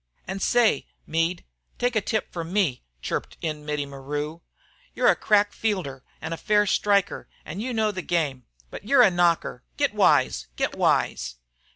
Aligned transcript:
"An' 0.25 0.39
say, 0.39 0.87
Meade, 1.05 1.45
take 1.77 1.95
a 1.95 2.01
tip 2.01 2.33
from 2.33 2.51
me," 2.51 2.81
chirped 3.03 3.37
in 3.39 3.63
Mittie 3.63 3.85
Maru. 3.85 4.39
"You're 4.95 5.09
a 5.09 5.15
crack 5.15 5.53
fielder 5.53 6.03
an' 6.21 6.33
a 6.33 6.37
fair 6.37 6.65
sticker, 6.65 7.29
an' 7.45 7.59
you 7.59 7.71
know 7.71 7.91
the 7.91 8.01
game. 8.01 8.47
But 8.71 8.83
you're 8.83 9.03
a 9.03 9.11
knocker. 9.11 9.63
Get 9.77 9.93
wise! 9.93 10.47
Get 10.55 10.75
wise!" 10.75 11.35